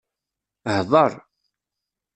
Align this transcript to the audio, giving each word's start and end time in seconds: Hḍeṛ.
Hḍeṛ. 0.77 1.11